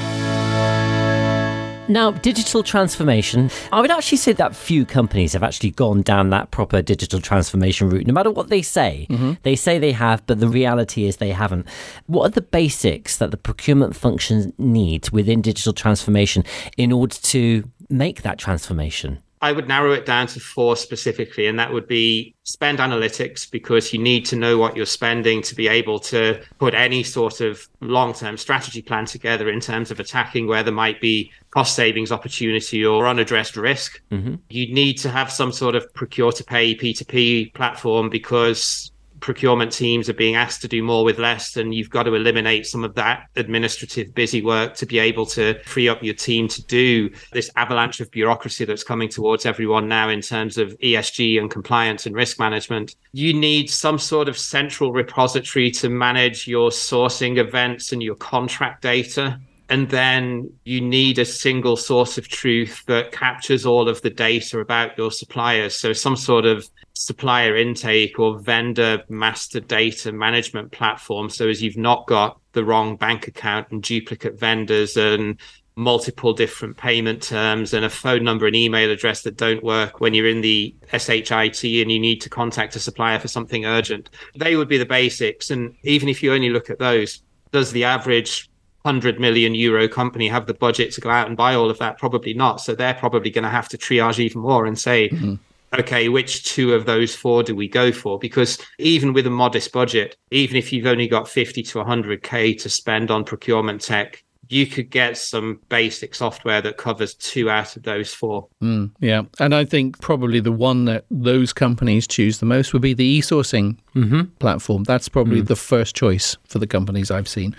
[1.87, 6.51] Now, digital transformation, I would actually say that few companies have actually gone down that
[6.51, 9.07] proper digital transformation route, no matter what they say.
[9.11, 9.33] Mm-hmm.
[9.43, 11.67] They say they have, but the reality is they haven't.
[12.07, 16.43] What are the basics that the procurement function needs within digital transformation
[16.79, 19.19] in order to make that transformation?
[19.41, 23.93] I would narrow it down to four specifically, and that would be spend analytics because
[23.93, 27.69] you need to know what you're spending to be able to put any sort of
[27.81, 32.11] long term strategy plan together in terms of attacking where there might be cost savings
[32.11, 34.01] opportunity or unaddressed risk.
[34.11, 34.37] Mm-hmm.
[34.49, 40.09] You need to have some sort of procure to pay P2P platform because procurement teams
[40.09, 42.95] are being asked to do more with less and you've got to eliminate some of
[42.95, 47.51] that administrative busy work to be able to free up your team to do this
[47.57, 52.15] avalanche of bureaucracy that's coming towards everyone now in terms of ESG and compliance and
[52.15, 52.97] risk management.
[53.13, 58.83] You need some sort of central repository to manage your sourcing events and your contract
[58.83, 64.11] data and then you need a single source of truth that captures all of the
[64.11, 65.77] data about your suppliers.
[65.77, 71.29] So some sort of supplier intake or vendor master data management platform.
[71.29, 75.39] So as you've not got the wrong bank account and duplicate vendors and
[75.77, 80.13] multiple different payment terms and a phone number and email address that don't work when
[80.13, 84.11] you're in the SHIT and you need to contact a supplier for something urgent.
[84.35, 85.51] They would be the basics.
[85.51, 88.48] And even if you only look at those, does the average
[88.83, 91.99] 100 million euro company have the budget to go out and buy all of that?
[91.99, 92.61] Probably not.
[92.61, 95.35] So they're probably going to have to triage even more and say, mm-hmm
[95.79, 98.19] okay, which two of those four do we go for?
[98.19, 102.69] Because even with a modest budget, even if you've only got 50 to 100K to
[102.69, 107.83] spend on procurement tech, you could get some basic software that covers two out of
[107.83, 108.49] those four.
[108.63, 109.23] Mm, yeah.
[109.39, 113.05] And I think probably the one that those companies choose the most would be the
[113.05, 114.23] e sourcing mm-hmm.
[114.39, 114.85] platform.
[114.85, 115.47] That's probably mm.
[115.47, 117.55] the first choice for the companies I've seen.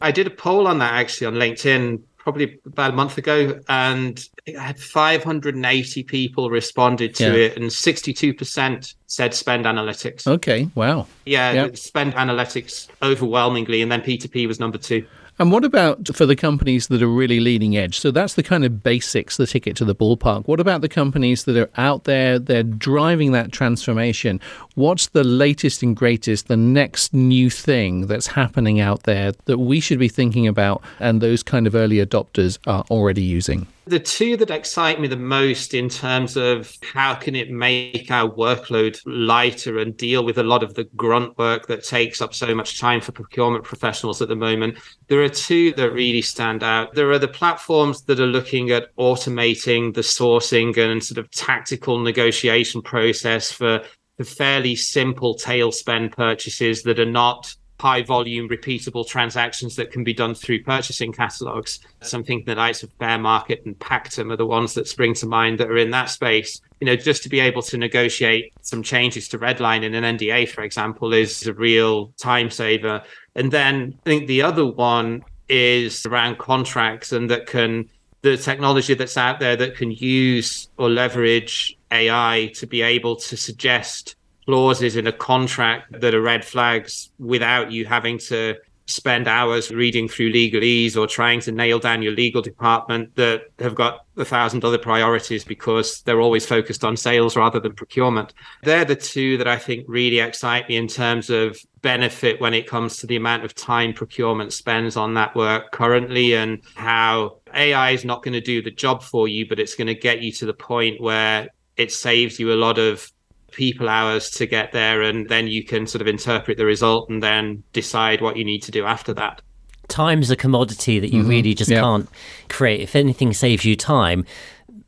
[0.00, 4.28] I did a poll on that actually on LinkedIn probably about a month ago, and
[4.46, 7.46] it had 580 people responded to yeah.
[7.46, 10.26] it, and 62% said spend analytics.
[10.26, 11.08] Okay, wow.
[11.26, 11.76] Yeah, yep.
[11.76, 15.04] spend analytics overwhelmingly, and then P2P was number two.
[15.38, 17.98] And what about for the companies that are really leading edge?
[17.98, 20.46] So that's the kind of basics, the ticket to the ballpark.
[20.46, 24.40] What about the companies that are out there, they're driving that transformation?
[24.74, 29.80] What's the latest and greatest, the next new thing that's happening out there that we
[29.80, 33.66] should be thinking about and those kind of early adopters are already using?
[33.84, 38.30] The two that excite me the most in terms of how can it make our
[38.30, 42.54] workload lighter and deal with a lot of the grunt work that takes up so
[42.54, 44.78] much time for procurement professionals at the moment.
[45.08, 46.94] There are two that really stand out.
[46.94, 51.98] There are the platforms that are looking at automating the sourcing and sort of tactical
[51.98, 53.82] negotiation process for
[54.16, 60.04] the fairly simple tail spend purchases that are not high volume, repeatable transactions that can
[60.04, 61.80] be done through purchasing catalogs.
[62.00, 65.68] Something the likes of Fairmarkit and Pactum are the ones that spring to mind that
[65.68, 66.60] are in that space.
[66.80, 70.48] You know, just to be able to negotiate some changes to Redline in an NDA,
[70.50, 73.02] for example, is a real time saver.
[73.34, 77.90] And then I think the other one is around contracts and that can
[78.20, 83.36] the technology that's out there that can use or leverage AI to be able to
[83.36, 84.14] suggest
[84.46, 90.08] clauses in a contract that are red flags without you having to spend hours reading
[90.08, 94.64] through legalese or trying to nail down your legal department that have got a thousand
[94.64, 98.34] other priorities because they're always focused on sales rather than procurement.
[98.62, 102.66] They're the two that I think really excite me in terms of benefit when it
[102.66, 107.90] comes to the amount of time procurement spends on that work currently and how AI
[107.90, 110.32] is not going to do the job for you, but it's going to get you
[110.32, 113.10] to the point where it saves you a lot of
[113.52, 117.22] people hours to get there and then you can sort of interpret the result and
[117.22, 119.40] then decide what you need to do after that
[119.88, 121.30] time's a commodity that you mm-hmm.
[121.30, 122.08] really just can't
[122.48, 124.24] create if anything saves you time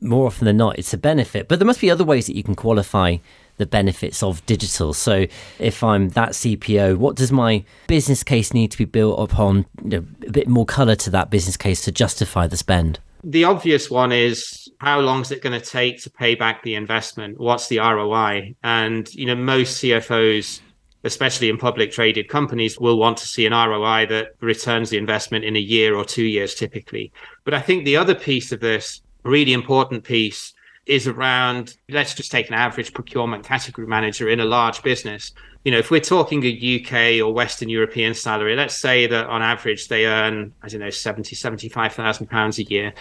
[0.00, 2.42] more often than not it's a benefit but there must be other ways that you
[2.42, 3.16] can qualify
[3.56, 4.92] the benefits of digital.
[4.92, 5.26] So,
[5.58, 9.66] if I'm that CPO, what does my business case need to be built upon?
[9.82, 12.98] You know, a bit more color to that business case to justify the spend.
[13.22, 16.74] The obvious one is how long is it going to take to pay back the
[16.74, 17.40] investment?
[17.40, 18.54] What's the ROI?
[18.62, 20.60] And, you know, most CFOs,
[21.04, 25.44] especially in public traded companies, will want to see an ROI that returns the investment
[25.44, 27.12] in a year or two years typically.
[27.44, 30.52] But I think the other piece of this, really important piece,
[30.84, 35.32] is around let's just take an average procurement category manager in a large business.
[35.64, 39.40] You know, if we're talking a UK or Western European salary, let's say that on
[39.40, 42.92] average they earn, I don't know, 70, 75,000 pounds a year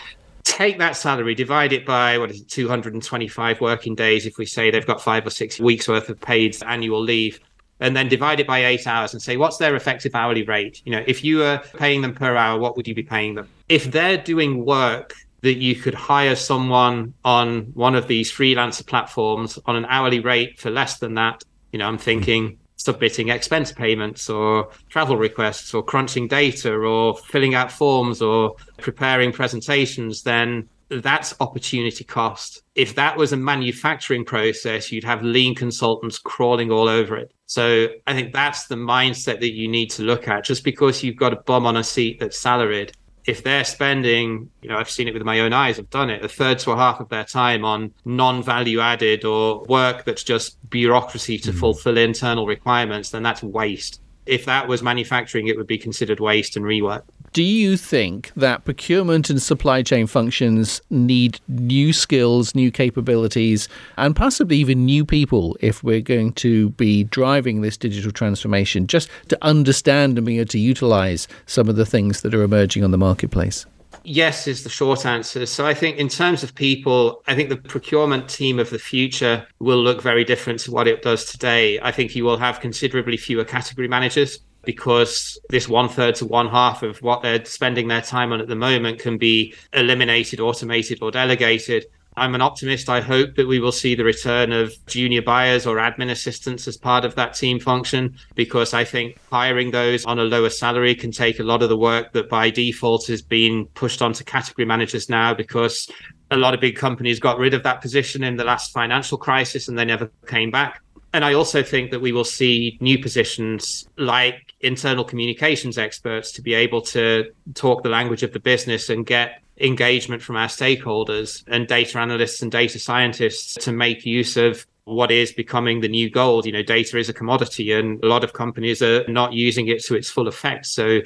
[0.44, 4.70] take that salary, divide it by what is it, 225 working days, if we say
[4.70, 7.40] they've got five or six weeks worth of paid annual leave,
[7.80, 10.82] and then divide it by eight hours and say, what's their effective hourly rate?
[10.86, 13.50] You know, if you were paying them per hour, what would you be paying them?
[13.68, 19.60] If they're doing work that you could hire someone on one of these freelancer platforms
[19.66, 24.30] on an hourly rate for less than that, you know, I'm thinking submitting expense payments
[24.30, 31.34] or travel requests or crunching data or filling out forms or preparing presentations, then that's
[31.40, 32.62] opportunity cost.
[32.76, 37.34] If that was a manufacturing process, you'd have lean consultants crawling all over it.
[37.46, 40.44] So I think that's the mindset that you need to look at.
[40.44, 42.94] Just because you've got a bum on a seat that's salaried,
[43.26, 46.24] if they're spending, you know, I've seen it with my own eyes, I've done it,
[46.24, 50.24] a third to a half of their time on non value added or work that's
[50.24, 51.60] just bureaucracy to mm.
[51.60, 54.02] fulfill internal requirements, then that's waste.
[54.26, 57.04] If that was manufacturing, it would be considered waste and rework.
[57.34, 63.68] Do you think that procurement and supply chain functions need new skills, new capabilities,
[63.98, 69.10] and possibly even new people if we're going to be driving this digital transformation, just
[69.30, 72.92] to understand and be able to utilize some of the things that are emerging on
[72.92, 73.66] the marketplace?
[74.04, 75.48] Yes, is the short answer.
[75.48, 79.48] So I think in terms of people, I think the procurement team of the future
[79.58, 81.80] will look very different to what it does today.
[81.82, 86.48] I think you will have considerably fewer category managers because this one third to one
[86.48, 91.00] half of what they're spending their time on at the moment can be eliminated, automated,
[91.02, 91.86] or delegated.
[92.16, 92.90] I'm an optimist.
[92.90, 96.78] I hope that we will see the return of junior buyers or admin assistants as
[96.78, 101.12] part of that team function because I think hiring those on a lower salary can
[101.12, 105.10] take a lot of the work that by default is being pushed onto category managers
[105.10, 105.90] now because
[106.30, 109.68] a lot of big companies got rid of that position in the last financial crisis
[109.68, 110.82] and they never came back.
[111.14, 116.42] And I also think that we will see new positions like internal communications experts to
[116.42, 121.44] be able to talk the language of the business and get engagement from our stakeholders
[121.48, 126.10] and data analysts and data scientists to make use of what is becoming the new
[126.10, 126.48] gold.
[126.48, 129.84] You know, data is a commodity and a lot of companies are not using it
[129.86, 130.66] to its full effect.
[130.66, 131.02] So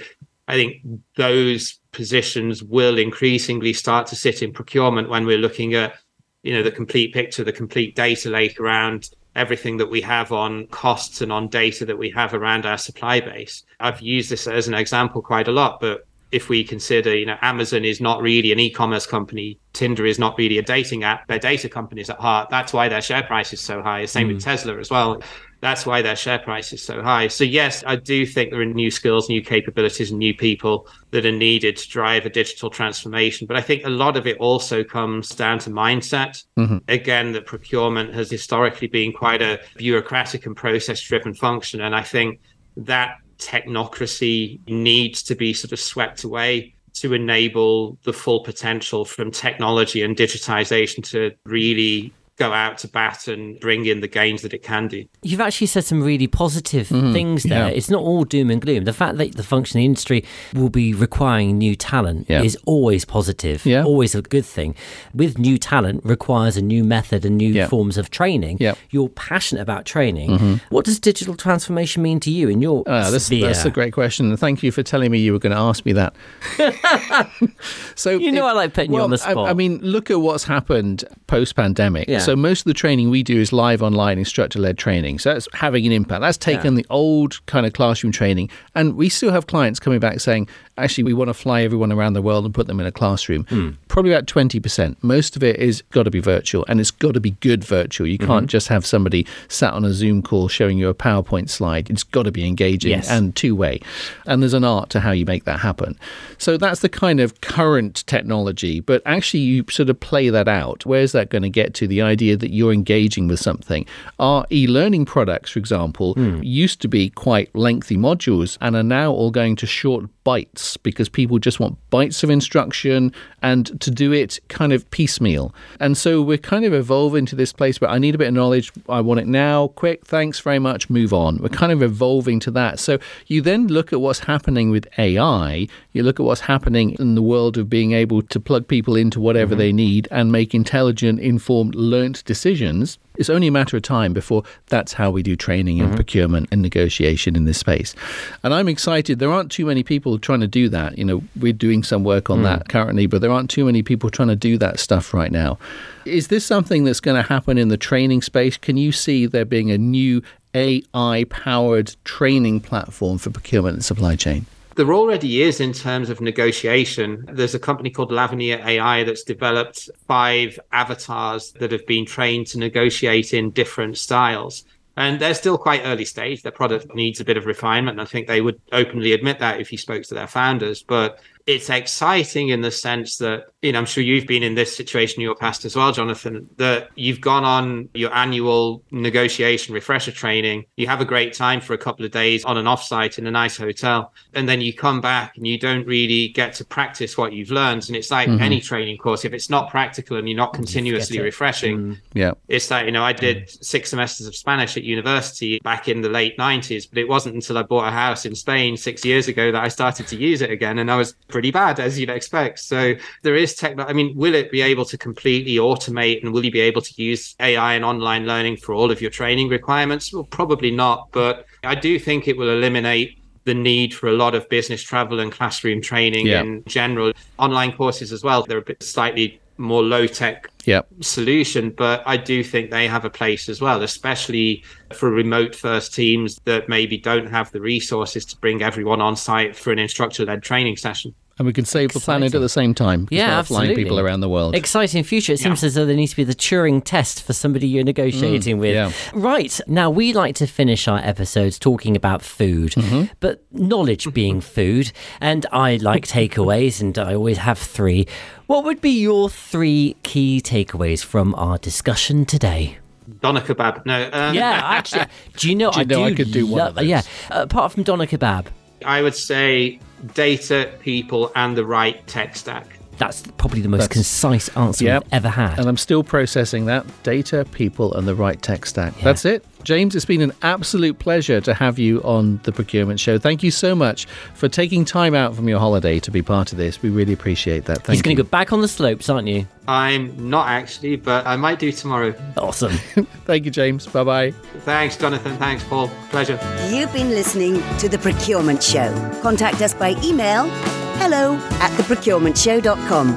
[0.48, 0.82] I think
[1.18, 5.96] those positions will increasingly start to sit in procurement when we're looking at,
[6.44, 10.68] you know, the complete picture, the complete data lake around everything that we have on
[10.68, 13.64] costs and on data that we have around our supply base.
[13.80, 17.38] I've used this as an example quite a lot, but if we consider, you know,
[17.42, 21.40] Amazon is not really an e-commerce company, Tinder is not really a dating app, they're
[21.40, 22.50] data companies at heart.
[22.50, 24.04] That's why their share price is so high.
[24.06, 24.34] Same mm.
[24.34, 25.22] with Tesla as well.
[25.60, 27.28] That's why their share price is so high.
[27.30, 31.26] So yes, I do think there are new skills, new capabilities, and new people that
[31.26, 33.48] are needed to drive a digital transformation.
[33.48, 36.44] But I think a lot of it also comes down to mindset.
[36.58, 36.78] Mm-hmm.
[36.88, 41.82] Again, that procurement has historically been quite a bureaucratic and process driven function.
[41.82, 42.40] And I think
[42.76, 49.30] that technocracy needs to be sort of swept away to enable the full potential from
[49.30, 54.54] technology and digitization to really go out to bat and bring in the gains that
[54.54, 55.06] it can do.
[55.24, 57.68] You've actually said some really positive mm, things there.
[57.68, 57.74] Yeah.
[57.74, 58.86] It's not all doom and gloom.
[58.86, 60.24] The fact that the functioning industry
[60.54, 62.44] will be requiring new talent yeah.
[62.44, 63.84] is always positive, yeah.
[63.84, 64.76] always a good thing.
[65.14, 68.60] With new talent requires a new method and new forms of training.
[68.92, 70.30] You're passionate about training.
[70.32, 70.56] Mm-hmm.
[70.70, 74.36] What does digital transformation mean to you in your uh, that's, that's, a great question.
[74.38, 76.16] Thank you for telling me you were going to ask me that.
[77.96, 79.48] so You know it, I like putting well, you on the spot.
[79.48, 82.08] I, I mean, look at what's happened post-pandemic.
[82.28, 85.20] So most of the training we do is live online instructor led training.
[85.20, 86.20] So that's having an impact.
[86.20, 88.50] That's taken the old kind of classroom training.
[88.76, 92.14] And we still have clients coming back saying, actually, we want to fly everyone around
[92.14, 93.46] the world and put them in a classroom.
[93.46, 93.72] Hmm.
[93.88, 94.96] Probably about 20%.
[95.02, 98.08] Most of it is got to be virtual and it's got to be good virtual.
[98.08, 98.46] You can't mm-hmm.
[98.48, 101.90] just have somebody sat on a Zoom call showing you a PowerPoint slide.
[101.90, 103.10] It's got to be engaging Yes.
[103.10, 103.80] and two way.
[104.26, 105.98] And there's an art to how you make that happen.
[106.38, 108.80] So that's the kind of current technology.
[108.80, 110.86] But actually, you sort of play that out.
[110.86, 111.88] Where's that going to get to?
[111.88, 113.86] The idea that you're engaging with something.
[114.20, 116.42] Our e learning products, for example, hmm.
[116.44, 121.08] used to be quite lengthy modules and are now all going to short bites because
[121.08, 125.56] people just want bites of instruction and to do it kind of piecemeal.
[125.80, 128.34] And so we're kind of evolving to this place where I need a bit of
[128.34, 128.74] knowledge.
[128.90, 131.38] I want it now, quick, thanks very much, move on.
[131.38, 132.78] We're kind of evolving to that.
[132.78, 137.16] So you then look at what's happening with AI, you look at what's happening in
[137.16, 139.60] the world of being able to plug people into whatever mm-hmm.
[139.60, 142.98] they need and make intelligent, informed, learnt decisions.
[143.18, 145.96] It's only a matter of time before that's how we do training and mm-hmm.
[145.96, 147.96] procurement and negotiation in this space.
[148.44, 149.20] And I'm excited.
[149.20, 150.98] There aren't too many people trying to do that.
[150.98, 152.44] You know, we're doing some work on mm.
[152.44, 155.58] that currently, but there aren't too many people trying to do that stuff right now.
[156.06, 158.58] Is this something that's going to happen in the training space?
[158.58, 160.22] Can you see there being a new
[160.54, 164.46] AI powered training platform for procurement and supply chain?
[164.78, 167.26] There already is in terms of negotiation.
[167.34, 172.60] There's a company called Lavinia AI that's developed five avatars that have been trained to
[172.60, 174.66] negotiate in different styles.
[174.96, 176.44] And they're still quite early stage.
[176.44, 178.00] Their product needs a bit of refinement.
[178.00, 180.84] I think they would openly admit that if you spoke to their founders.
[180.84, 184.76] But it's exciting in the sense that, you know, I'm sure you've been in this
[184.76, 190.12] situation in your past as well, Jonathan, that you've gone on your annual negotiation refresher
[190.12, 190.66] training.
[190.76, 193.32] You have a great time for a couple of days on an offsite in a
[193.32, 194.14] nice hotel.
[194.34, 197.88] And then you come back and you don't really get to practice what you've learned.
[197.88, 198.44] And it's like mm-hmm.
[198.44, 201.24] any training course, if it's not practical and you're not continuously it.
[201.24, 201.94] refreshing, mm-hmm.
[202.14, 202.34] Yeah.
[202.48, 203.62] it's that you know i did mm-hmm.
[203.62, 207.58] six semesters of spanish at university back in the late 90s but it wasn't until
[207.58, 210.50] i bought a house in spain six years ago that i started to use it
[210.50, 214.10] again and i was pretty bad as you'd expect so there is tech i mean
[214.18, 217.76] will it be able to completely automate and will you be able to use ai
[217.76, 222.00] and online learning for all of your training requirements well probably not but i do
[222.00, 226.26] think it will eliminate the need for a lot of business travel and classroom training
[226.26, 226.42] Yeah.
[226.42, 230.82] in general online courses as well they're a bit slightly more low tech Yeah.
[231.02, 234.64] solution, but I do think they have a place as well, especially
[234.94, 239.56] for remote first teams that maybe don't have the resources to bring everyone on site
[239.56, 241.16] for an instructor led training session.
[241.40, 243.08] And we can save the planet at the same time.
[243.12, 244.56] Yeah, we're not flying people around the world.
[244.56, 245.34] Exciting future.
[245.34, 248.58] It seems as though there needs to be the Turing test for somebody you're negotiating
[248.58, 248.74] with.
[248.74, 248.92] yeah.
[249.14, 249.60] Right.
[249.68, 252.74] Now, we like to finish our episodes talking about food,
[253.20, 258.08] but knowledge being food, and I like takeaways, and I always have three.
[258.48, 262.80] What would be your three key takeaways from our discussion today?
[263.22, 263.86] Doner kebab.
[263.86, 265.06] No, um, Yeah, actually,
[265.38, 266.90] do you know, Do you I, know do I could do one of lo- those?
[266.90, 268.48] Yeah, apart from doner kebab,
[268.84, 269.80] I would say
[270.14, 272.68] data, people, and the right tech stack.
[272.98, 275.04] that's probably the most That's- concise answer Yep.
[275.04, 275.60] we've ever had.
[275.60, 279.00] And I'm still processing that data, people, and the right tech stack.
[279.04, 279.46] That's it.
[279.64, 283.18] James, it's been an absolute pleasure to have you on the procurement show.
[283.18, 286.58] Thank you so much for taking time out from your holiday to be part of
[286.58, 286.82] this.
[286.82, 287.84] We really appreciate that.
[287.84, 289.48] Thank He's going to go back on the slopes, aren't you?
[289.68, 292.14] I'm not actually, but I might do tomorrow.
[292.38, 292.72] Awesome.
[293.26, 293.86] Thank you, James.
[293.86, 294.32] Bye bye.
[294.60, 295.36] Thanks, Jonathan.
[295.38, 295.90] Thanks, Paul.
[296.10, 296.40] Pleasure.
[296.72, 298.94] You've been listening to The Procurement Show.
[299.22, 300.50] Contact us by email
[300.98, 303.08] hello at theprocurementshow.com.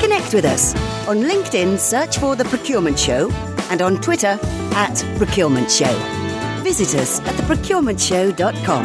[0.00, 0.74] Connect with us.
[1.08, 3.28] On LinkedIn, search for The Procurement Show
[3.70, 4.38] and on Twitter
[4.74, 5.92] at Procurement Show.
[6.62, 8.84] Visit us at theprocurementshow.com.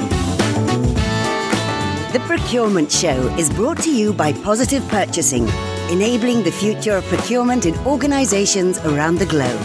[2.13, 5.49] The Procurement Show is brought to you by Positive Purchasing,
[5.89, 9.59] enabling the future of procurement in organizations around the globe.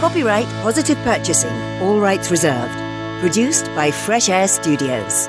[0.00, 2.74] Copyright Positive Purchasing, all rights reserved.
[3.20, 5.28] Produced by Fresh Air Studios.